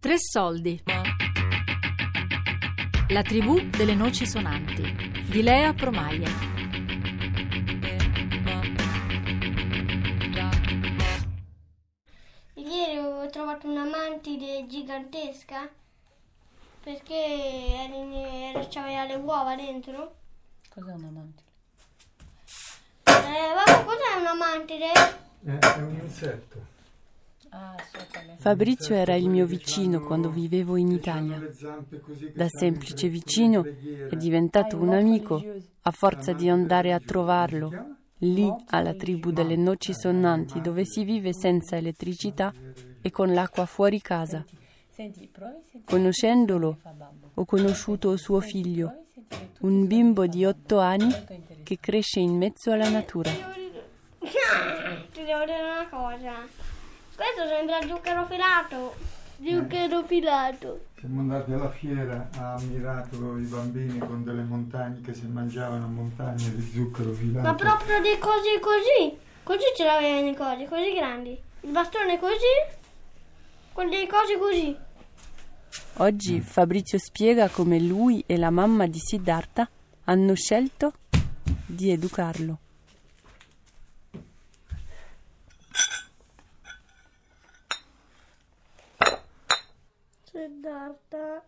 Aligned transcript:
Tre 0.00 0.16
soldi. 0.18 0.82
La 3.08 3.20
tribù 3.20 3.60
delle 3.68 3.94
noci 3.94 4.26
sonanti 4.26 4.82
di 5.28 5.42
Lea 5.42 5.74
Promaglia. 5.74 6.30
Ieri 12.54 12.96
ho 12.96 13.28
trovato 13.28 13.68
una 13.68 13.84
mantide 13.84 14.66
gigantesca 14.66 15.68
perché 16.82 17.86
c'aveva 18.70 19.04
le 19.04 19.14
uova 19.16 19.54
dentro. 19.54 20.14
Cos'è 20.70 20.92
una 20.92 21.10
mantide? 21.10 21.48
Eh, 23.04 23.52
papà, 23.54 23.84
cos'è 23.84 24.18
una 24.18 24.34
mantide? 24.34 24.92
Eh, 25.44 25.58
è 25.58 25.82
un 25.82 26.00
insetto. 26.00 26.56
Ah, 26.56 26.58
so 26.58 26.58
qual 26.58 26.58
è. 26.62 27.38
Fabrizio 28.38 28.94
era 28.94 29.14
il 29.14 29.28
mio 29.28 29.44
vicino 29.44 30.00
quando 30.00 30.30
vivevo 30.30 30.76
in 30.76 30.90
Italia. 30.90 31.42
Da 32.32 32.46
semplice 32.48 33.06
in- 33.06 33.12
vicino 33.12 33.66
è 34.08 34.16
diventato 34.16 34.76
un 34.78 34.92
amico 34.92 35.42
a 35.82 35.90
forza 35.90 36.32
di 36.32 36.48
andare 36.48 36.92
a 36.92 37.00
trovarlo 37.00 37.96
lì 38.18 38.52
alla 38.68 38.94
tribù 38.94 39.30
delle 39.30 39.56
noci 39.56 39.92
sonnanti 39.94 40.60
dove 40.60 40.84
si 40.84 41.04
vive 41.04 41.32
senza 41.32 41.76
elettricità 41.76 42.52
e 43.00 43.10
con 43.10 43.32
l'acqua 43.32 43.66
fuori 43.66 44.00
casa. 44.00 44.44
Conoscendolo 45.84 46.78
ho 47.34 47.44
conosciuto 47.44 48.16
suo 48.16 48.40
figlio, 48.40 49.04
un 49.60 49.86
bimbo 49.86 50.26
di 50.26 50.44
otto 50.44 50.78
anni 50.78 51.10
che 51.62 51.78
cresce 51.80 52.20
in 52.20 52.36
mezzo 52.36 52.72
alla 52.72 52.88
natura. 52.90 53.30
Ti 53.30 55.22
devo 55.24 55.44
dire 55.44 55.62
una 55.62 55.88
cosa. 55.88 56.69
Questo 57.20 57.46
sembra 57.54 57.82
zucchero 57.82 58.24
filato. 58.24 58.94
Zucchero 59.44 60.02
filato. 60.04 60.80
Siamo 60.98 61.20
andati 61.20 61.52
alla 61.52 61.70
fiera, 61.70 62.30
ha 62.38 62.54
ammirato 62.54 63.36
i 63.36 63.44
bambini 63.44 63.98
con 63.98 64.24
delle 64.24 64.40
montagne 64.42 65.02
che 65.02 65.12
si 65.12 65.26
mangiavano 65.26 65.86
montagne 65.86 66.54
di 66.54 66.62
zucchero 66.62 67.12
filato. 67.12 67.46
Ma 67.46 67.54
proprio 67.54 68.00
di 68.00 68.16
così 68.18 68.58
così. 68.58 69.18
Così 69.42 69.64
ce 69.76 69.84
l'avevano 69.84 70.28
i 70.30 70.34
cosi, 70.34 70.64
così 70.64 70.94
grandi. 70.94 71.38
Il 71.60 71.70
bastone 71.70 72.18
così. 72.18 72.78
Con 73.74 73.90
dei 73.90 74.06
cosi 74.06 74.38
così. 74.38 74.76
Oggi 75.98 76.40
Fabrizio 76.40 76.98
spiega 76.98 77.50
come 77.50 77.78
lui 77.80 78.24
e 78.26 78.38
la 78.38 78.48
mamma 78.48 78.86
di 78.86 78.98
Siddhartha 78.98 79.68
hanno 80.04 80.34
scelto 80.34 80.94
di 81.66 81.90
educarlo. 81.90 82.60
Siddhartha. 90.40 91.44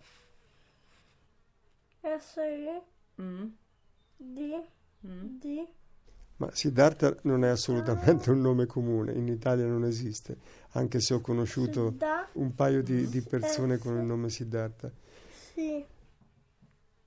S-I. 2.02 2.82
D. 4.18 4.62
D. 5.00 5.66
Ma 6.36 6.50
Siddhartha 6.52 7.16
non 7.22 7.42
è 7.42 7.48
assolutamente 7.48 8.30
un 8.30 8.42
nome 8.42 8.66
comune, 8.66 9.12
in 9.12 9.28
Italia 9.28 9.64
non 9.64 9.86
esiste, 9.86 10.36
anche 10.72 11.00
se 11.00 11.14
ho 11.14 11.20
conosciuto 11.20 11.96
un 12.32 12.54
paio 12.54 12.82
di, 12.82 13.08
di 13.08 13.22
persone 13.22 13.78
con 13.78 13.96
il 13.96 14.04
nome 14.04 14.28
Siddhartha. 14.28 14.92
Sì. 15.54 15.82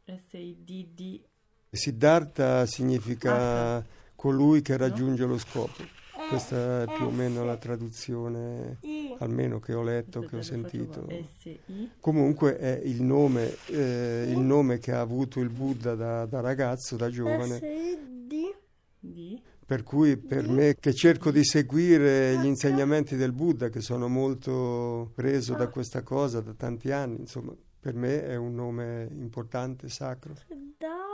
S-I-D-D. 0.05 1.21
Siddhartha 1.69 2.65
significa 2.65 3.85
colui 4.15 4.63
che 4.63 4.75
raggiunge 4.75 5.25
lo 5.25 5.37
scopo. 5.37 5.83
Questa 6.29 6.81
è 6.83 6.85
più 6.95 7.05
o 7.05 7.11
meno 7.11 7.43
la 7.43 7.57
traduzione, 7.57 8.77
I. 8.81 8.94
almeno 9.19 9.59
che 9.59 9.73
ho 9.73 9.83
letto, 9.83 10.21
che 10.21 10.37
ho 10.37 10.41
sentito. 10.41 11.07
S-I. 11.09 11.91
Comunque 11.99 12.57
è 12.57 12.81
il 12.83 13.01
nome, 13.01 13.55
eh, 13.67 14.25
il 14.27 14.39
nome 14.39 14.79
che 14.79 14.91
ha 14.91 15.01
avuto 15.01 15.39
il 15.39 15.49
Buddha 15.49 15.95
da, 15.95 16.25
da 16.25 16.39
ragazzo, 16.39 16.95
da 16.95 17.09
giovane. 17.09 17.57
S-I-D. 17.57 18.55
D. 18.99 19.41
Per 19.65 19.81
cui 19.83 20.17
per 20.17 20.47
me 20.47 20.75
che 20.79 20.93
cerco 20.93 21.31
di 21.31 21.43
seguire 21.43 22.37
gli 22.37 22.45
insegnamenti 22.45 23.15
del 23.15 23.31
Buddha, 23.31 23.69
che 23.69 23.81
sono 23.81 24.07
molto 24.07 25.11
preso 25.15 25.55
da 25.55 25.69
questa 25.69 26.03
cosa 26.03 26.39
da 26.39 26.53
tanti 26.53 26.91
anni, 26.91 27.21
insomma, 27.21 27.55
per 27.79 27.95
me 27.95 28.23
è 28.25 28.35
un 28.35 28.53
nome 28.53 29.07
importante, 29.11 29.89
sacro. 29.89 30.35
Siddhartha. 30.35 31.05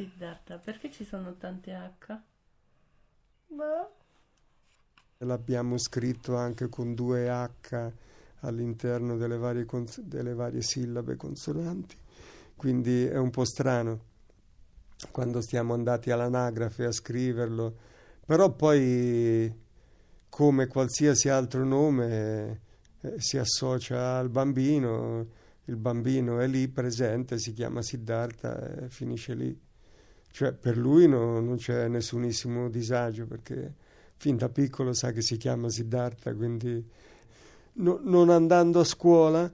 Siddhartha, 0.00 0.56
perché 0.56 0.90
ci 0.90 1.04
sono 1.04 1.36
tante 1.36 1.72
H? 1.72 2.18
Boh. 3.48 3.94
L'abbiamo 5.18 5.76
scritto 5.76 6.36
anche 6.36 6.70
con 6.70 6.94
due 6.94 7.28
H 7.28 7.92
all'interno 8.40 9.18
delle 9.18 9.36
varie, 9.36 9.66
cons- 9.66 10.00
delle 10.00 10.32
varie 10.32 10.62
sillabe 10.62 11.16
consonanti, 11.16 11.98
quindi 12.56 13.04
è 13.04 13.18
un 13.18 13.28
po' 13.28 13.44
strano 13.44 14.08
quando 15.10 15.42
stiamo 15.42 15.74
andati 15.74 16.10
all'anagrafe 16.10 16.86
a 16.86 16.92
scriverlo, 16.92 17.76
però 18.24 18.50
poi 18.52 19.54
come 20.30 20.66
qualsiasi 20.66 21.28
altro 21.28 21.62
nome 21.66 22.60
eh, 23.02 23.20
si 23.20 23.36
associa 23.36 24.16
al 24.16 24.30
bambino, 24.30 25.26
il 25.64 25.76
bambino 25.76 26.40
è 26.40 26.46
lì 26.46 26.68
presente, 26.68 27.38
si 27.38 27.52
chiama 27.52 27.82
Siddhartha 27.82 28.84
e 28.84 28.88
finisce 28.88 29.34
lì. 29.34 29.68
Cioè 30.30 30.52
per 30.52 30.76
lui 30.76 31.08
no- 31.08 31.40
non 31.40 31.56
c'è 31.56 31.88
nessunissimo 31.88 32.68
disagio 32.68 33.26
perché 33.26 33.72
fin 34.16 34.36
da 34.36 34.48
piccolo 34.48 34.92
sa 34.92 35.12
che 35.12 35.22
si 35.22 35.36
chiama 35.36 35.68
Siddhartha, 35.68 36.34
quindi 36.34 36.84
no- 37.74 38.00
non 38.02 38.30
andando 38.30 38.80
a 38.80 38.84
scuola 38.84 39.50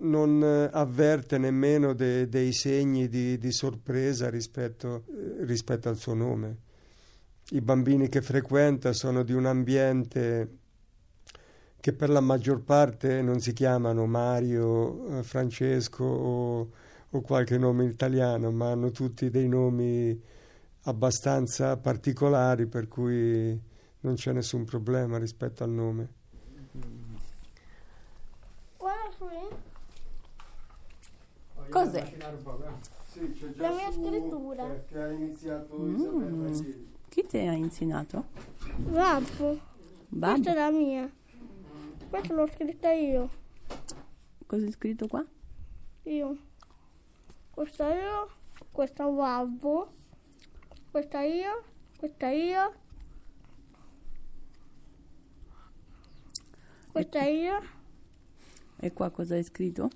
non 0.00 0.42
eh, 0.42 0.70
avverte 0.72 1.38
nemmeno 1.38 1.92
de- 1.92 2.28
dei 2.28 2.52
segni 2.52 3.08
di, 3.08 3.38
di 3.38 3.52
sorpresa 3.52 4.30
rispetto, 4.30 5.04
eh, 5.08 5.44
rispetto 5.44 5.88
al 5.88 5.96
suo 5.96 6.14
nome. 6.14 6.56
I 7.50 7.60
bambini 7.60 8.08
che 8.08 8.20
frequenta 8.20 8.92
sono 8.92 9.22
di 9.22 9.32
un 9.32 9.46
ambiente 9.46 10.56
che 11.80 11.92
per 11.92 12.10
la 12.10 12.20
maggior 12.20 12.60
parte 12.62 13.22
non 13.22 13.40
si 13.40 13.52
chiamano 13.52 14.06
Mario, 14.06 15.18
eh, 15.18 15.22
Francesco 15.22 16.04
o, 16.04 16.70
o 17.10 17.20
qualche 17.20 17.56
nome 17.58 17.84
italiano, 17.86 18.50
ma 18.50 18.70
hanno 18.70 18.90
tutti 18.90 19.30
dei 19.30 19.48
nomi 19.48 20.20
abbastanza 20.82 21.76
particolari 21.76 22.66
per 22.66 22.88
cui 22.88 23.60
non 24.00 24.14
c'è 24.14 24.32
nessun 24.32 24.64
problema 24.64 25.18
rispetto 25.18 25.64
al 25.64 25.70
nome. 25.70 26.08
Guarda 28.76 29.16
qui. 29.18 29.56
Cos'è? 31.70 32.16
Sì, 33.10 33.32
c'è 33.32 33.52
La 33.56 33.70
mia 33.70 33.90
scrittura. 33.90 34.84
Che 34.86 34.98
ha 34.98 35.10
iniziato 35.10 35.76
Mm. 35.78 36.56
Chi 37.08 37.26
ti 37.26 37.38
ha 37.38 37.52
insegnato? 37.52 38.26
Babbo. 38.76 39.58
Babbo? 40.08 40.32
Questa 40.34 40.50
è 40.52 40.54
la 40.54 40.70
mia. 40.70 41.10
Questa 42.08 42.34
l'ho 42.34 42.46
scritta 42.46 42.92
io. 42.92 43.28
Cosa 44.46 44.66
è 44.66 44.70
scritto 44.70 45.06
qua? 45.08 45.24
Io. 46.04 46.36
Questa 47.58 47.92
io. 47.92 48.28
Questa 48.70 49.04
babbo. 49.08 49.92
Questa 50.92 51.22
io. 51.22 51.64
Questa 51.98 52.28
io. 52.28 52.74
Questa 56.92 57.22
io. 57.24 57.60
E 58.76 58.92
qua 58.92 59.10
cosa 59.10 59.34
è 59.34 59.42
scritto? 59.42 59.90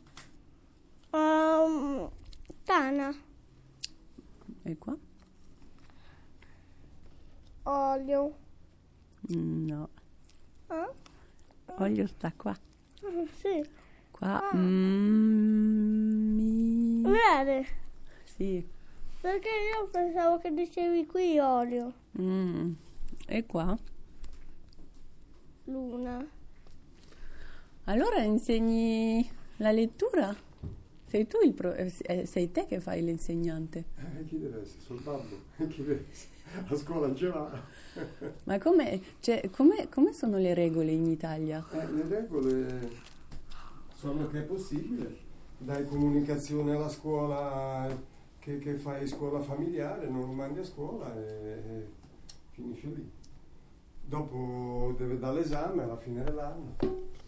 Um, 1.12 2.10
Tana. 2.64 3.14
E 4.64 4.76
qua? 4.78 4.96
Olio. 7.62 8.37
No, 9.28 9.88
Ah? 10.66 10.90
olio 11.78 12.06
sta 12.08 12.32
qua. 12.32 12.50
Ah, 13.04 13.25
Sì. 13.38 13.62
Qua. 14.10 14.50
mm, 14.52 15.91
Vede? 17.10 17.66
Sì. 18.25 18.66
Perché 19.20 19.49
io 19.49 19.87
pensavo 19.90 20.38
che 20.38 20.52
dicevi 20.52 21.06
qui 21.06 21.38
olio. 21.38 21.93
Mm. 22.20 22.72
E 23.26 23.46
qua? 23.46 23.76
Luna. 25.64 26.26
Allora 27.84 28.22
insegni 28.22 29.28
la 29.56 29.70
lettura? 29.70 30.34
Sei 31.06 31.26
tu 31.26 31.38
il 31.44 31.52
pro- 31.52 31.75
eh, 31.75 31.93
eh, 32.02 32.26
sei 32.26 32.50
te 32.50 32.66
che 32.66 32.81
fai 32.81 33.02
l'insegnante. 33.02 33.84
Eh, 33.99 34.25
chi 34.25 34.38
deve 34.38 34.62
essere? 34.62 34.81
Sul 34.81 35.00
babbo? 35.02 35.37
Chi 35.69 35.84
deve... 35.84 36.06
A 36.69 36.76
scuola 36.76 37.06
non 37.06 37.16
ce 37.16 37.26
l'ha. 37.28 37.62
Ma 38.44 38.58
come, 38.58 39.00
cioè, 39.20 39.49
come, 39.50 39.88
come 39.88 40.12
sono 40.12 40.38
le 40.38 40.54
regole 40.54 40.93
in 40.93 41.06
Italia? 41.06 41.64
Eh, 41.72 41.93
le 41.93 42.08
regole 42.08 42.90
sono 43.94 44.26
che 44.28 44.40
è 44.40 44.43
possibile. 44.43 45.31
Dai 45.64 45.87
comunicazione 45.87 46.75
alla 46.75 46.88
scuola 46.88 47.88
che, 48.41 48.59
che 48.59 48.75
fai 48.75 49.06
scuola 49.06 49.38
familiare, 49.41 50.09
non 50.09 50.23
lo 50.23 50.32
mandi 50.32 50.59
a 50.59 50.64
scuola 50.64 51.14
e, 51.14 51.20
e 51.20 51.87
finisce 52.50 52.87
lì. 52.88 53.11
dopo 54.05 54.94
deve 54.99 55.19
dare 55.19 55.37
l'esame 55.37 55.85
alla 55.85 55.97
fine 55.97 56.25
dell'anno. 56.25 56.76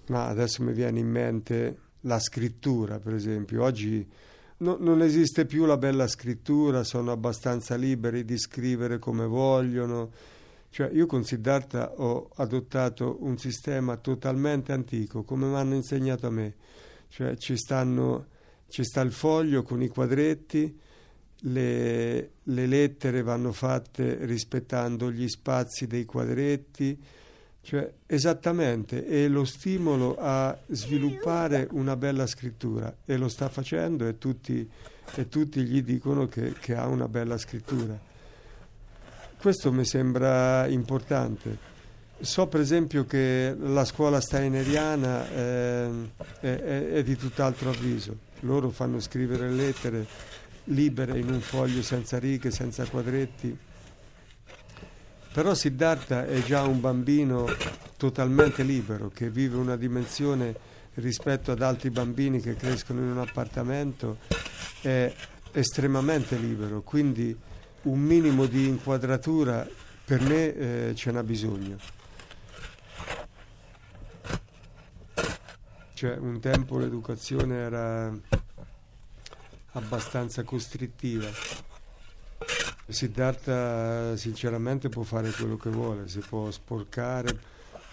Ma 0.09 0.27
adesso 0.27 0.65
mi 0.65 0.73
viene 0.73 0.99
in 0.99 1.09
mente 1.09 1.79
la 2.01 2.19
scrittura, 2.19 2.99
per 2.99 3.15
esempio. 3.15 3.63
Oggi 3.63 4.07
no- 4.59 4.79
non 4.81 5.01
esiste 5.01 5.47
più 5.47 5.65
la 5.65 5.77
bella 5.77 6.09
scrittura, 6.09 6.83
sono 6.83 7.13
abbastanza 7.13 7.77
liberi 7.77 8.25
di 8.25 8.37
scrivere 8.37 8.99
come 8.99 9.27
vogliono. 9.27 10.11
Cioè, 10.71 10.91
io 10.93 11.07
con 11.07 11.23
Siddhartha 11.23 11.95
ho 11.99 12.31
adottato 12.35 13.19
un 13.21 13.39
sistema 13.39 13.97
totalmente 13.97 14.73
antico, 14.73 15.23
come 15.23 15.47
mi 15.47 15.55
hanno 15.55 15.75
insegnato 15.77 16.27
a 16.27 16.31
me. 16.31 16.55
Cioè, 17.15 17.37
ci, 17.37 17.57
stanno, 17.57 18.27
ci 18.69 18.83
sta 18.83 19.01
il 19.01 19.13
foglio 19.13 19.63
con 19.63 19.81
i 19.81 19.87
quadretti, 19.87 20.77
le, 21.43 22.31
le 22.43 22.67
lettere 22.67 23.23
vanno 23.23 23.53
fatte 23.53 24.25
rispettando 24.25 25.13
gli 25.13 25.29
spazi 25.29 25.87
dei 25.87 26.05
quadretti, 26.07 27.01
cioè, 27.61 27.89
esattamente, 28.05 29.07
è 29.07 29.29
lo 29.29 29.45
stimolo 29.45 30.17
a 30.19 30.59
sviluppare 30.67 31.69
una 31.71 31.95
bella 31.95 32.27
scrittura 32.27 32.93
e 33.05 33.17
lo 33.17 33.29
sta 33.29 33.49
facendo 33.49 34.09
e 34.09 34.19
tutti, 34.19 34.69
e 35.15 35.29
tutti 35.29 35.63
gli 35.63 35.85
dicono 35.85 36.27
che, 36.27 36.53
che, 36.59 36.75
ha 36.75 36.89
una 36.89 37.07
bella 37.07 37.39
scrittura. 37.39 37.97
Questo 39.39 39.71
mi 39.71 39.85
sembra 39.85 40.67
importante. 40.67 41.74
So 42.25 42.47
per 42.47 42.61
esempio 42.61 43.05
che 43.05 43.55
la 43.59 43.85
scuola 43.85 44.19
steineriana 44.19 45.29
eh, 45.29 45.89
è, 46.41 46.89
è, 46.95 47.03
di 47.03 47.17
tutt'altro 47.17 47.69
avviso, 47.69 48.17
loro 48.41 48.71
fanno 48.71 48.99
scrivere 48.99 49.51
lettere 49.51 50.07
libere 50.65 51.19
in 51.19 51.29
un 51.29 51.41
foglio 51.41 51.83
senza 51.83 52.19
righe, 52.19 52.51
senza 52.51 52.87
quadretti. 52.87 53.55
Però 55.35 55.53
Siddhartha 55.53 56.27
è 56.27 56.43
già 56.43 56.63
un 56.63 56.81
bambino 56.81 57.47
totalmente 57.99 58.63
libero, 58.63 59.11
che 59.13 59.29
vive 59.29 59.59
una 59.59 59.77
dimensione 59.77 60.55
rispetto 60.95 61.53
ad 61.53 61.61
altri 61.61 61.91
bambini 61.91 62.41
che 62.41 62.57
crescono 62.57 63.01
in 63.01 63.11
un 63.11 63.19
appartamento, 63.19 64.19
è 64.81 65.13
estremamente 65.53 66.37
libero, 66.37 66.81
quindi 66.81 67.37
un 67.83 68.01
minimo 68.01 68.47
di 68.47 68.67
inquadratura 68.67 69.69
per 70.07 70.23
me 70.23 70.55
eh, 70.55 70.95
ce 70.95 71.11
n'ha 71.11 71.23
bisogno. 71.23 72.04
Cioè, 75.95 76.17
un 76.17 76.41
tempo 76.41 76.77
l'educazione 76.77 77.55
era 77.55 78.13
abbastanza 79.75 80.43
costrittiva. 80.43 81.29
Siddhartha 82.89 84.17
sinceramente 84.17 84.89
può 84.89 85.05
fare 85.05 85.31
quello 85.31 85.57
che 85.57 85.71
vuole, 85.71 86.09
si 86.09 86.19
può 86.19 86.51
sporcare, 86.51 87.39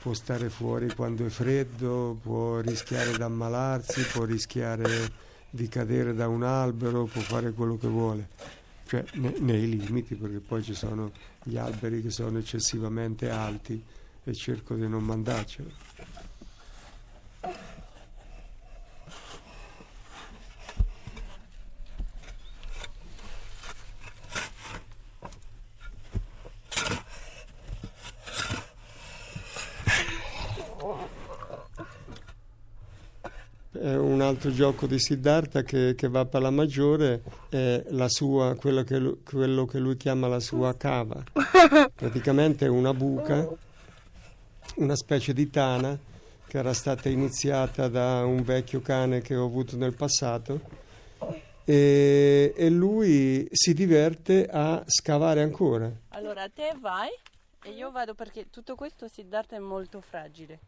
può 0.01 0.13
stare 0.13 0.49
fuori 0.49 0.93
quando 0.95 1.27
è 1.27 1.29
freddo, 1.29 2.17
può 2.19 2.59
rischiare 2.59 3.15
di 3.15 3.21
ammalarsi, 3.21 4.01
può 4.11 4.23
rischiare 4.25 5.11
di 5.51 5.67
cadere 5.67 6.15
da 6.15 6.27
un 6.27 6.41
albero, 6.41 7.05
può 7.05 7.21
fare 7.21 7.51
quello 7.51 7.77
che 7.77 7.87
vuole, 7.87 8.29
cioè 8.87 9.05
ne, 9.13 9.35
nei 9.37 9.77
limiti 9.77 10.15
perché 10.15 10.39
poi 10.39 10.63
ci 10.63 10.73
sono 10.73 11.11
gli 11.43 11.55
alberi 11.55 12.01
che 12.01 12.09
sono 12.09 12.39
eccessivamente 12.39 13.29
alti 13.29 13.81
e 14.23 14.33
cerco 14.33 14.73
di 14.73 14.87
non 14.87 15.03
mandarcelo. 15.03 16.20
Un 34.41 34.47
altro 34.47 34.51
gioco 34.51 34.87
di 34.87 34.97
Siddhartha 34.97 35.61
che, 35.61 35.93
che 35.95 36.07
va 36.07 36.25
per 36.25 36.41
la 36.41 36.49
maggiore 36.49 37.21
è 37.49 37.83
la 37.89 38.09
sua, 38.09 38.55
quello, 38.55 38.83
che 38.83 38.97
lui, 38.97 39.21
quello 39.23 39.65
che 39.65 39.77
lui 39.77 39.95
chiama 39.97 40.27
la 40.27 40.39
sua 40.39 40.75
cava. 40.75 41.23
Praticamente 41.93 42.65
è 42.65 42.69
una 42.69 42.91
buca, 42.91 43.47
una 44.77 44.95
specie 44.95 45.33
di 45.33 45.47
tana 45.51 45.95
che 46.47 46.57
era 46.57 46.73
stata 46.73 47.07
iniziata 47.07 47.87
da 47.87 48.25
un 48.25 48.41
vecchio 48.41 48.81
cane 48.81 49.21
che 49.21 49.35
ho 49.35 49.45
avuto 49.45 49.77
nel 49.77 49.93
passato 49.93 50.59
e, 51.63 52.53
e 52.55 52.69
lui 52.69 53.47
si 53.51 53.75
diverte 53.75 54.47
a 54.47 54.83
scavare 54.87 55.43
ancora. 55.43 55.91
Allora 56.09 56.49
te 56.49 56.75
vai 56.79 57.09
e 57.63 57.69
io 57.69 57.91
vado 57.91 58.15
perché 58.15 58.49
tutto 58.49 58.73
questo 58.73 59.07
Siddhartha 59.07 59.55
è 59.55 59.59
molto 59.59 60.01
fragile 60.01 60.59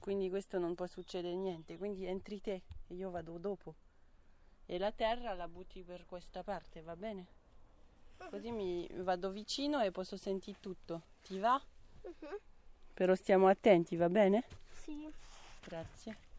quindi 0.00 0.28
questo 0.28 0.58
non 0.58 0.74
può 0.74 0.86
succedere 0.86 1.36
niente, 1.36 1.76
quindi 1.76 2.06
entri 2.06 2.40
te 2.40 2.62
e 2.88 2.94
io 2.94 3.10
vado 3.10 3.38
dopo. 3.38 3.76
E 4.66 4.78
la 4.78 4.90
terra 4.90 5.34
la 5.34 5.46
butti 5.46 5.82
per 5.84 6.06
questa 6.06 6.42
parte, 6.42 6.80
va 6.80 6.96
bene? 6.96 7.26
Così 8.28 8.50
mi 8.50 8.88
vado 9.02 9.30
vicino 9.30 9.80
e 9.80 9.90
posso 9.90 10.16
sentire 10.16 10.58
tutto. 10.60 11.02
Ti 11.22 11.38
va? 11.38 11.60
Uh-huh. 12.02 12.40
Però 12.94 13.14
stiamo 13.14 13.48
attenti, 13.48 13.96
va 13.96 14.08
bene? 14.08 14.44
Sì. 14.72 15.08
Grazie. 15.62 16.29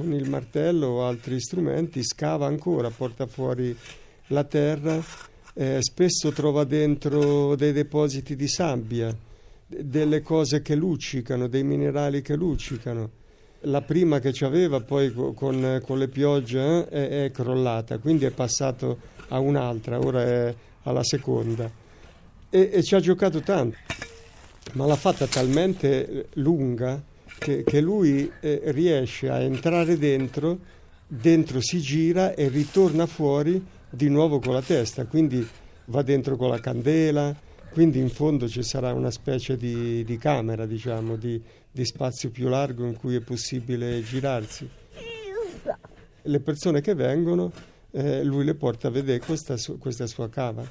Con 0.00 0.14
il 0.14 0.30
martello 0.30 0.86
o 0.86 1.06
altri 1.06 1.38
strumenti, 1.38 2.02
scava 2.02 2.46
ancora, 2.46 2.88
porta 2.88 3.26
fuori 3.26 3.76
la 4.28 4.44
terra, 4.44 4.98
eh, 5.52 5.78
spesso 5.82 6.30
trova 6.30 6.64
dentro 6.64 7.54
dei 7.54 7.72
depositi 7.72 8.34
di 8.34 8.48
sabbia, 8.48 9.14
delle 9.66 10.22
cose 10.22 10.62
che 10.62 10.74
luccicano, 10.74 11.48
dei 11.48 11.64
minerali 11.64 12.22
che 12.22 12.34
luccicano. 12.34 13.18
La 13.64 13.82
prima 13.82 14.20
che 14.20 14.32
ci 14.32 14.44
aveva 14.44 14.80
poi 14.80 15.12
con, 15.12 15.82
con 15.84 15.98
le 15.98 16.08
piogge 16.08 16.88
eh, 16.88 17.08
è, 17.08 17.24
è, 17.24 17.30
crollata, 17.30 17.98
quindi 17.98 18.24
è 18.24 18.30
passato 18.30 18.98
a 19.28 19.38
un'altra, 19.38 19.98
ora 19.98 20.22
è 20.22 20.54
alla 20.84 21.04
seconda. 21.04 21.70
E, 22.48 22.70
e 22.72 22.82
ci 22.82 22.94
ha 22.94 23.00
giocato 23.00 23.40
tanto, 23.40 23.76
ma 24.72 24.86
l'ha 24.86 24.96
fatta 24.96 25.26
talmente 25.26 26.28
lunga 26.34 27.08
che, 27.40 27.64
che 27.64 27.80
lui 27.80 28.30
eh, 28.40 28.60
riesce 28.66 29.30
a 29.30 29.40
entrare 29.40 29.96
dentro, 29.96 30.58
dentro 31.06 31.60
si 31.62 31.80
gira 31.80 32.34
e 32.34 32.48
ritorna 32.48 33.06
fuori 33.06 33.64
di 33.88 34.10
nuovo 34.10 34.40
con 34.40 34.52
la 34.52 34.60
testa, 34.60 35.06
quindi 35.06 35.44
va 35.86 36.02
dentro 36.02 36.36
con 36.36 36.50
la 36.50 36.60
candela, 36.60 37.34
quindi 37.72 37.98
in 37.98 38.10
fondo 38.10 38.46
ci 38.46 38.62
sarà 38.62 38.92
una 38.92 39.10
specie 39.10 39.56
di, 39.56 40.04
di 40.04 40.18
camera, 40.18 40.66
diciamo, 40.66 41.16
di, 41.16 41.40
di 41.70 41.84
spazio 41.86 42.30
più 42.30 42.46
largo 42.48 42.84
in 42.84 42.96
cui 42.96 43.14
è 43.14 43.20
possibile 43.20 44.02
girarsi. 44.02 44.68
Le 46.22 46.40
persone 46.40 46.82
che 46.82 46.94
vengono, 46.94 47.50
eh, 47.92 48.22
lui 48.22 48.44
le 48.44 48.54
porta 48.54 48.88
a 48.88 48.90
vedere 48.90 49.18
questa, 49.18 49.56
questa 49.78 50.06
sua 50.06 50.28
cava. 50.28 50.62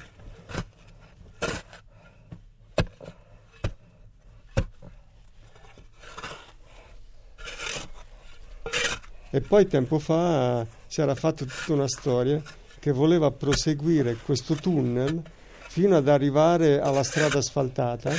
E 9.30 9.40
poi 9.40 9.66
tempo 9.66 9.98
fa 9.98 10.66
si 10.86 11.00
era 11.00 11.14
fatta 11.14 11.44
tutta 11.44 11.72
una 11.72 11.88
storia 11.88 12.42
che 12.80 12.90
voleva 12.90 13.30
proseguire 13.30 14.16
questo 14.16 14.54
tunnel 14.54 15.22
fino 15.68 15.96
ad 15.96 16.08
arrivare 16.08 16.80
alla 16.80 17.04
strada 17.04 17.38
asfaltata 17.38 18.10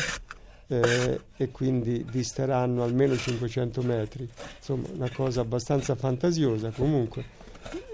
eh, 0.68 1.20
e 1.36 1.52
quindi 1.52 2.06
disteranno 2.10 2.84
almeno 2.84 3.18
500 3.18 3.82
metri. 3.82 4.30
Insomma, 4.58 4.88
una 4.94 5.10
cosa 5.10 5.42
abbastanza 5.42 5.96
fantasiosa 5.96 6.70
comunque. 6.70 7.40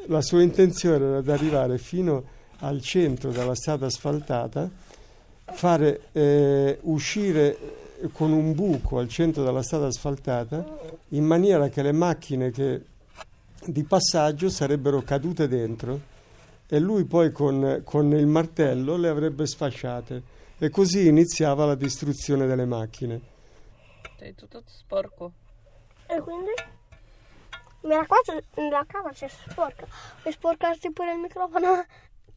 La 0.07 0.21
sua 0.21 0.43
intenzione 0.43 1.03
era 1.03 1.21
di 1.21 1.31
arrivare 1.31 1.79
fino 1.79 2.23
al 2.59 2.81
centro 2.81 3.31
della 3.31 3.55
strada 3.55 3.87
asfaltata, 3.87 4.69
fare 5.45 6.01
eh, 6.11 6.77
uscire 6.83 7.57
con 8.11 8.31
un 8.31 8.53
buco 8.53 8.99
al 8.99 9.07
centro 9.07 9.43
della 9.43 9.63
strada 9.63 9.87
asfaltata 9.87 10.63
in 11.09 11.23
maniera 11.23 11.69
che 11.69 11.81
le 11.81 11.91
macchine 11.93 12.51
che 12.51 12.81
di 13.67 13.83
passaggio 13.83 14.49
sarebbero 14.49 15.01
cadute 15.01 15.47
dentro 15.47 16.15
e 16.67 16.79
lui 16.79 17.05
poi 17.05 17.31
con, 17.31 17.81
con 17.83 18.11
il 18.13 18.27
martello 18.27 18.97
le 18.97 19.09
avrebbe 19.09 19.45
sfasciate 19.45 20.35
e 20.57 20.69
così 20.69 21.07
iniziava 21.07 21.65
la 21.65 21.75
distruzione 21.75 22.47
delle 22.47 22.65
macchine. 22.65 23.21
Sei 24.17 24.33
tutto 24.33 24.63
sporco. 24.65 25.31
E 26.07 26.19
quindi? 26.21 26.51
La 27.81 28.05
cosa, 28.07 28.39
la 28.69 28.83
cava 28.87 29.11
c'è 29.11 29.27
sporca. 29.27 29.85
Vuoi 30.21 30.33
sporcarti 30.33 30.91
pure 30.91 31.13
il 31.13 31.19
microfono? 31.19 31.85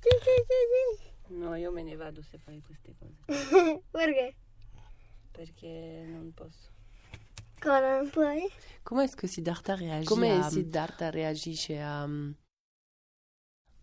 No, 1.30 1.54
io 1.54 1.70
me 1.70 1.84
ne 1.84 1.94
vado 1.94 2.22
se 2.22 2.38
fai 2.38 2.60
queste 2.60 2.92
cose. 2.98 3.14
Perché? 3.88 4.34
Perché 5.30 6.04
non 6.08 6.32
posso. 6.34 6.70
Cosa 7.60 8.02
puoi? 8.10 8.42
Come 8.84 9.04
est-ce 9.04 9.16
que 9.16 9.26
Siddhartha 9.26 9.74
réagit 9.74 10.06
Come 10.08 10.24
à, 10.24 10.50
Siddhartha 10.50 11.10
reagisce 11.10 11.78
a, 11.78 12.06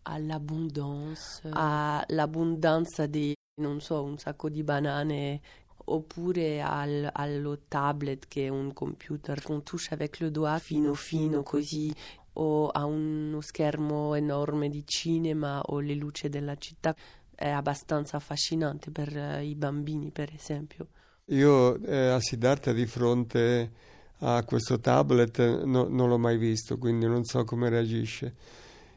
all'abbondanza? 0.03 1.49
all'abbondanza 1.49 3.05
di, 3.05 3.33
non 3.61 3.79
so, 3.81 4.03
un 4.03 4.17
sacco 4.17 4.49
di 4.49 4.63
banane 4.63 5.41
oppure 5.89 6.61
al- 6.61 7.09
allo 7.13 7.59
tablet 7.67 8.27
che 8.27 8.45
è 8.45 8.49
un 8.49 8.73
computer 8.73 9.41
con 9.41 9.63
touche 9.63 9.93
avec 9.93 10.19
le 10.19 10.31
doigt 10.31 10.59
fino 10.61 10.93
fino 10.93 11.43
così 11.43 11.93
o 12.33 12.67
a 12.67 12.83
uno 12.85 13.39
schermo 13.41 14.13
enorme 14.13 14.69
di 14.69 14.85
cinema 14.85 15.61
o 15.61 15.79
le 15.79 15.95
luci 15.95 16.27
della 16.27 16.55
città 16.57 16.93
è 17.33 17.49
abbastanza 17.49 18.17
affascinante 18.17 18.91
per 18.91 19.15
eh, 19.15 19.45
i 19.45 19.55
bambini 19.55 20.11
per 20.11 20.33
esempio 20.33 20.89
Io 21.31 21.77
eh, 21.83 22.07
a 22.07 22.19
Siddhartha 22.21 22.71
di 22.71 22.85
fronte 22.85 23.71
a 24.19 24.43
questo 24.45 24.79
tablet 24.79 25.63
no- 25.65 25.87
non 25.89 26.07
l'ho 26.07 26.17
mai 26.17 26.37
visto, 26.37 26.77
quindi 26.77 27.05
non 27.05 27.25
so 27.25 27.43
come 27.43 27.67
reagisce. 27.69 28.33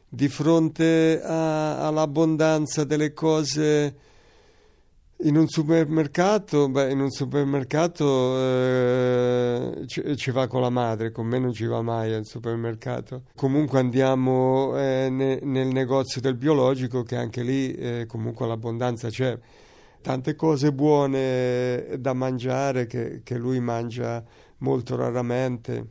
Di 0.07 0.29
fronte 0.29 1.21
a- 1.21 1.85
all'abbondanza 1.85 2.85
delle 2.85 3.11
cose 3.11 3.95
in 5.23 5.35
un 5.35 5.47
supermercato, 5.49 6.69
beh, 6.69 6.91
in 6.91 7.01
un 7.01 7.11
supermercato 7.11 8.37
eh, 8.39 9.83
ci, 9.87 10.15
ci 10.15 10.31
va 10.31 10.47
con 10.47 10.61
la 10.61 10.69
madre, 10.69 11.11
con 11.11 11.27
me 11.27 11.37
non 11.37 11.51
ci 11.51 11.65
va 11.65 11.81
mai 11.81 12.13
al 12.13 12.25
supermercato. 12.25 13.23
Comunque 13.35 13.79
andiamo 13.79 14.77
eh, 14.77 15.09
ne- 15.11 15.39
nel 15.43 15.67
negozio 15.67 16.21
del 16.21 16.35
biologico, 16.35 17.03
che 17.03 17.17
anche 17.17 17.43
lì 17.43 17.73
eh, 17.73 18.05
comunque 18.07 18.47
l'abbondanza 18.47 19.09
c'è 19.09 19.37
tante 20.01 20.35
cose 20.35 20.71
buone 20.73 21.97
da 21.99 22.13
mangiare 22.13 22.87
che, 22.87 23.21
che 23.23 23.37
lui 23.37 23.59
mangia 23.59 24.23
molto 24.59 24.95
raramente. 24.95 25.85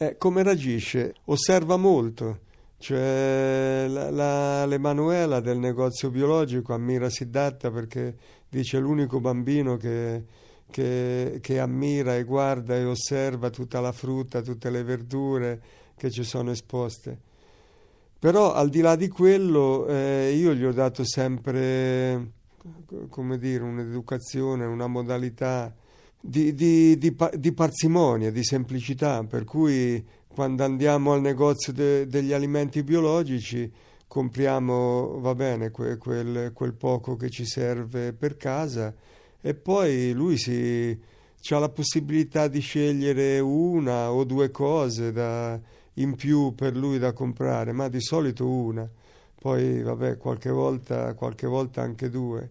Eh, 0.00 0.16
come 0.16 0.42
reagisce? 0.42 1.14
Osserva 1.24 1.76
molto. 1.76 2.40
Cioè, 2.78 3.86
la, 3.88 4.10
la- 4.10 4.64
l'Emanuela 4.66 5.40
del 5.40 5.58
negozio 5.58 6.10
biologico 6.10 6.72
ammira 6.72 7.10
Siddhartha 7.10 7.70
perché 7.72 8.16
dice 8.48 8.78
l'unico 8.78 9.18
bambino 9.20 9.76
che, 9.76 10.24
che- 10.70 11.38
che 11.42 11.58
ammira 11.58 12.14
e 12.16 12.22
guarda 12.24 12.76
e 12.76 12.84
osserva 12.84 13.50
tutta 13.50 13.80
la 13.80 13.90
frutta, 13.92 14.40
tutte 14.42 14.70
le 14.70 14.84
verdure 14.84 15.60
che 15.96 16.10
ci 16.10 16.22
sono 16.22 16.52
esposte. 16.52 17.26
Però 18.20 18.52
al 18.52 18.68
di 18.68 18.80
là 18.80 18.96
di 18.96 19.08
quello, 19.08 19.86
eh, 19.86 20.34
io 20.36 20.52
gli 20.54 20.64
ho 20.64 20.72
dato 20.72 21.04
sempre, 21.04 22.32
co- 22.86 23.06
come 23.08 23.38
dire, 23.38 23.62
un'educazione, 23.62 24.64
una 24.64 24.88
modalità 24.88 25.72
di, 26.20 26.52
di- 26.52 26.98
di 26.98 27.14
di 27.34 27.52
parsimonia, 27.52 28.32
di 28.32 28.42
semplicità, 28.42 29.22
per 29.22 29.44
cui 29.44 30.04
quando 30.26 30.64
andiamo 30.64 31.12
al 31.12 31.20
negozio 31.20 31.72
de- 31.72 32.06
degli 32.08 32.32
alimenti 32.32 32.82
biologici 32.82 33.70
compriamo, 34.08 35.20
va 35.20 35.34
bene, 35.36 35.70
que- 35.70 35.96
quel, 35.96 36.50
quel 36.52 36.72
poco 36.74 37.14
che 37.16 37.30
ci 37.30 37.44
serve 37.44 38.12
per 38.12 38.36
casa 38.36 38.92
e 39.40 39.54
poi 39.54 40.12
lui 40.12 40.36
si, 40.36 40.98
ha 41.50 41.58
la 41.58 41.68
possibilità 41.68 42.48
di 42.48 42.60
scegliere 42.60 43.38
una 43.38 44.10
o 44.10 44.24
due 44.24 44.50
cose 44.50 45.12
da 45.12 45.60
in 46.00 46.14
più 46.14 46.54
per 46.54 46.76
lui 46.76 46.98
da 46.98 47.12
comprare, 47.12 47.72
ma 47.72 47.88
di 47.88 48.00
solito 48.00 48.48
una, 48.48 48.88
poi 49.40 49.82
vabbè 49.82 50.16
qualche 50.16 50.50
volta, 50.50 51.14
qualche 51.14 51.46
volta 51.46 51.82
anche 51.82 52.10
due. 52.10 52.50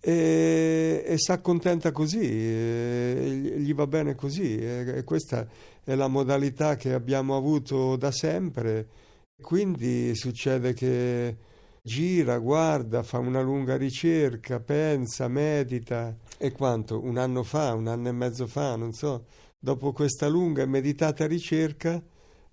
E, 0.00 1.02
e 1.04 1.14
si 1.18 1.32
accontenta 1.32 1.90
così, 1.90 2.20
gli 2.20 3.74
va 3.74 3.86
bene 3.86 4.14
così, 4.14 4.58
e, 4.58 4.98
e 4.98 5.04
questa 5.04 5.46
è 5.82 5.94
la 5.94 6.08
modalità 6.08 6.76
che 6.76 6.92
abbiamo 6.92 7.36
avuto 7.36 7.96
da 7.96 8.10
sempre. 8.10 8.86
Quindi 9.40 10.14
succede 10.14 10.72
che 10.72 11.36
gira, 11.82 12.38
guarda, 12.38 13.02
fa 13.02 13.18
una 13.18 13.40
lunga 13.40 13.76
ricerca, 13.76 14.60
pensa, 14.60 15.28
medita. 15.28 16.14
E 16.36 16.52
quanto? 16.52 17.02
Un 17.02 17.16
anno 17.18 17.42
fa, 17.42 17.72
un 17.74 17.86
anno 17.88 18.08
e 18.08 18.12
mezzo 18.12 18.46
fa, 18.46 18.76
non 18.76 18.92
so, 18.92 19.24
dopo 19.58 19.92
questa 19.92 20.28
lunga 20.28 20.62
e 20.62 20.66
meditata 20.66 21.26
ricerca, 21.26 22.02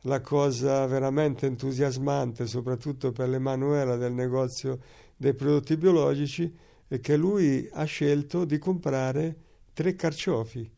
la 0.06 0.22
cosa 0.22 0.86
veramente 0.86 1.46
entusiasmante, 1.46 2.48
soprattutto 2.48 3.12
per 3.12 3.30
l'Emanuela 3.30 3.96
del 3.96 4.14
negozio 4.14 4.80
dei 5.16 5.34
prodotti 5.34 5.78
biologici, 5.78 6.54
è 6.88 7.00
che 7.00 7.18
lui 7.18 7.68
ha 7.72 7.84
scelto 7.86 8.46
di 8.46 8.58
comprare 8.58 9.36
tre 9.74 9.96
carciofi. 9.96 10.72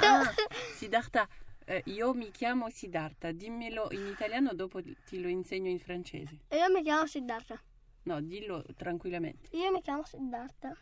Ah, 0.00 0.32
Siddhartha, 0.74 1.26
eh, 1.64 1.82
io 1.86 2.12
mi 2.14 2.30
chiamo 2.30 2.68
Siddhartha, 2.70 3.32
dimmelo 3.32 3.88
in 3.92 4.06
italiano, 4.06 4.52
dopo 4.52 4.80
ti 4.82 5.20
lo 5.20 5.28
insegno 5.28 5.70
in 5.70 5.78
francese. 5.78 6.40
E 6.48 6.56
io 6.56 6.70
mi 6.70 6.82
chiamo 6.82 7.06
Siddhartha. 7.06 7.60
No, 8.04 8.20
dillo 8.20 8.64
tranquillamente. 8.76 9.48
Io 9.56 9.70
mi 9.72 9.80
chiamo 9.80 10.02
Siddhartha. 10.04 10.76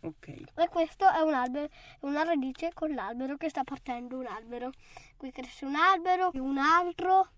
Ok. 0.00 0.28
E 0.28 0.68
questo 0.70 1.06
è 1.10 1.20
un 1.20 1.34
albero, 1.34 1.64
è 1.66 1.70
una 2.06 2.22
radice 2.22 2.70
con 2.72 2.94
l'albero 2.94 3.36
che 3.36 3.48
sta 3.48 3.64
partendo 3.64 4.16
un 4.18 4.26
albero. 4.26 4.70
Qui 5.16 5.32
cresce 5.32 5.64
un 5.64 5.74
albero, 5.74 6.30
un 6.34 6.58
altro. 6.58 7.28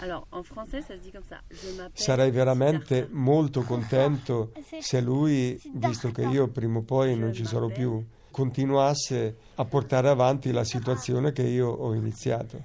Alors, 0.00 0.26
en 0.32 0.42
français, 0.42 0.80
ça 0.80 0.94
se 0.96 1.00
dit 1.00 1.12
comme 1.12 1.24
ça. 1.28 1.40
Je 1.50 1.68
m'appelle 1.76 1.90
Sarei 1.94 2.30
veramente 2.30 2.94
Siddhartha. 3.04 3.14
molto 3.16 3.62
contento 3.62 4.52
Sì. 4.66 4.80
se 4.80 5.00
lui, 5.00 5.60
visto 5.74 6.10
che 6.10 6.22
io 6.22 6.48
prima 6.48 6.78
o 6.78 6.82
poi 6.82 7.16
non 7.16 7.32
ci 7.32 7.44
sarò 7.44 7.66
più, 7.66 8.04
continuasse 8.30 9.36
a 9.56 9.64
portare 9.64 10.08
avanti 10.08 10.50
la 10.50 10.64
situazione 10.64 11.32
che 11.32 11.42
io 11.42 11.68
ho 11.68 11.94
iniziato. 11.94 12.64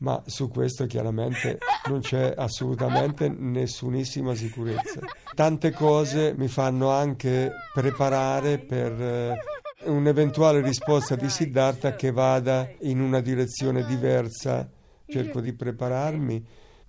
Ma 0.00 0.22
su 0.26 0.48
questo 0.48 0.86
chiaramente 0.86 1.58
non 1.88 2.00
c'è 2.00 2.32
assolutamente 2.36 3.28
nessunissima 3.28 4.34
sicurezza. 4.34 5.00
Tante 5.34 5.72
cose 5.72 6.34
mi 6.36 6.48
fanno 6.48 6.90
anche 6.90 7.52
preparare 7.74 8.58
per 8.58 8.92
eh, 8.92 9.38
un'eventuale 9.84 10.62
risposta 10.62 11.16
di 11.16 11.28
Siddhartha 11.28 11.96
che 11.96 12.12
vada 12.12 12.66
in 12.80 13.00
una 13.00 13.20
direzione 13.20 13.84
diversa. 13.84 14.68
Cerco 15.06 15.40
di 15.40 15.52
prepararmi 15.52 16.46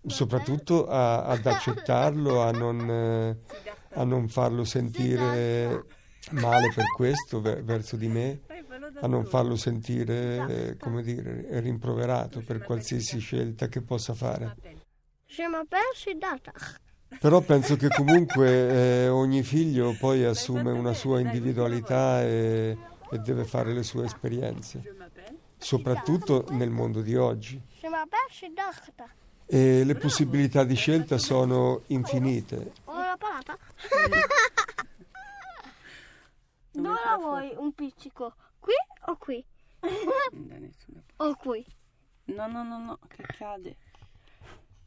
soprattutto 0.07 0.87
a- 0.87 1.23
ad 1.25 1.45
accettarlo, 1.45 2.41
a 2.41 2.51
non, 2.51 2.89
eh, 2.89 3.37
a 3.95 4.03
non 4.05 4.29
farlo 4.29 4.63
sentire 4.63 5.83
male 6.31 6.71
per 6.73 6.85
questo 6.95 7.41
ve- 7.41 7.61
verso 7.61 7.97
di 7.97 8.07
me, 8.07 8.39
a 8.99 9.07
non 9.07 9.25
farlo 9.25 9.55
sentire, 9.55 10.45
eh, 10.47 10.77
come 10.77 11.01
dire, 11.01 11.59
rimproverato 11.59 12.41
per 12.41 12.61
qualsiasi 12.61 13.19
scelta 13.19 13.67
che 13.67 13.81
possa 13.81 14.13
fare. 14.13 14.55
Però 17.19 17.41
penso 17.41 17.75
che 17.75 17.87
comunque 17.89 19.03
eh, 19.03 19.07
ogni 19.09 19.43
figlio 19.43 19.95
poi 19.99 20.23
assume 20.23 20.71
una 20.71 20.93
sua 20.93 21.19
individualità 21.19 22.21
e, 22.21 22.77
e 23.11 23.17
deve 23.19 23.43
fare 23.45 23.73
le 23.73 23.83
sue 23.83 24.05
esperienze, 24.05 24.81
soprattutto 25.57 26.45
nel 26.51 26.69
mondo 26.69 27.01
di 27.01 27.15
oggi. 27.15 27.61
E 29.45 29.83
le 29.83 29.95
possibilità 29.95 30.63
di 30.63 30.75
scelta 30.75 31.17
sono 31.17 31.81
infinite. 31.87 32.71
Ho 32.85 32.97
la 32.97 33.17
parata. 33.17 33.57
Dove 36.71 36.87
la 37.05 37.17
vuoi 37.17 37.53
un 37.57 37.73
pizzico? 37.73 38.33
O 39.07 39.15
qui? 39.17 39.43
Da 39.79 40.57
nessuna 40.57 41.01
parte. 41.05 41.13
O 41.17 41.35
qui? 41.35 41.65
No, 42.25 42.47
no, 42.47 42.63
no, 42.63 42.77
no, 42.77 42.99
che 43.07 43.23
cade. 43.23 43.75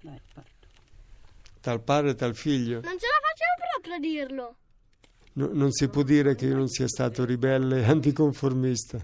Dai, 0.00 0.20
parto. 0.32 0.66
Tal 1.60 1.80
padre, 1.80 2.14
tal 2.14 2.34
figlio. 2.34 2.80
Non 2.80 2.98
ce 2.98 3.06
la 3.06 3.20
facevo 3.22 3.54
proprio 3.72 3.94
a 3.94 3.98
dirlo. 3.98 4.56
No- 5.34 5.50
non 5.52 5.72
si 5.72 5.88
può 5.88 6.02
dire 6.02 6.34
che 6.34 6.46
io 6.46 6.56
non 6.56 6.68
sia 6.68 6.86
stato 6.86 7.24
ribelle 7.24 7.80
e 7.80 7.84
anticonformista. 7.84 9.02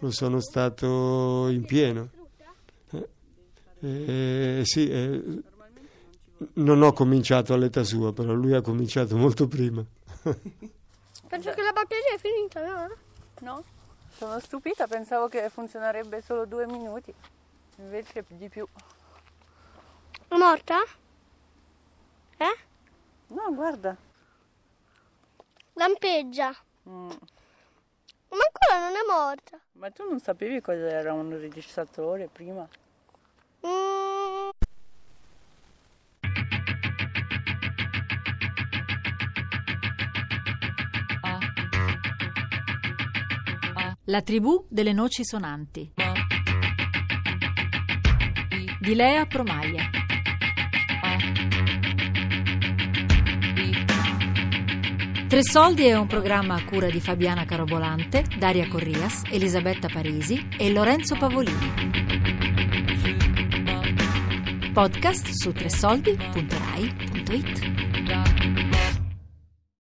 Lo 0.00 0.10
sono 0.10 0.40
stato 0.40 1.48
in 1.48 1.64
pieno. 1.66 2.10
Eh, 3.80 4.60
eh, 4.60 4.62
sì, 4.64 4.88
eh, 4.88 5.42
non 6.54 6.82
ho 6.82 6.92
cominciato 6.92 7.52
all'età 7.52 7.84
sua, 7.84 8.12
però 8.12 8.32
lui 8.32 8.54
ha 8.54 8.60
cominciato 8.60 9.16
molto 9.16 9.46
prima. 9.46 9.84
Penso 10.22 11.50
che 11.52 11.62
la 11.62 11.72
battaglia 11.72 12.14
è 12.14 12.18
finita, 12.18 12.64
no? 12.64 12.96
No? 13.40 13.64
Sono 14.18 14.40
stupita, 14.40 14.88
pensavo 14.88 15.28
che 15.28 15.48
funzionerebbe 15.48 16.20
solo 16.20 16.44
due 16.44 16.66
minuti. 16.66 17.14
Invece 17.76 18.24
di 18.26 18.48
più. 18.48 18.66
È 20.26 20.34
morta? 20.34 20.78
Eh? 22.36 22.58
No, 23.28 23.54
guarda. 23.54 23.96
Lampeggia. 25.74 26.48
Mm. 26.88 27.10
Ma 28.30 28.38
ancora 28.44 28.88
non 28.88 28.96
è 28.96 29.06
morta. 29.08 29.56
Ma 29.74 29.88
tu 29.92 30.02
non 30.08 30.18
sapevi 30.18 30.60
cosa 30.60 30.90
era 30.90 31.12
un 31.12 31.38
registratore 31.38 32.26
prima? 32.26 32.68
Mm. 33.64 33.97
La 44.10 44.22
tribù 44.22 44.64
delle 44.70 44.94
noci 44.94 45.22
sonanti 45.22 45.92
di 48.80 48.94
Lea 48.94 49.26
Promaglia. 49.26 49.82
Tre 55.28 55.44
Soldi 55.44 55.84
è 55.84 55.94
un 55.94 56.06
programma 56.06 56.54
a 56.54 56.64
cura 56.64 56.88
di 56.88 57.02
Fabiana 57.02 57.44
Carobolante, 57.44 58.24
Daria 58.38 58.66
Corrias, 58.66 59.24
Elisabetta 59.30 59.88
Parisi 59.88 60.48
e 60.56 60.72
Lorenzo 60.72 61.14
Pavolini. 61.16 61.70
Podcast 64.72 65.28
su 65.32 65.52
tresoldi.rai.it 65.52 67.87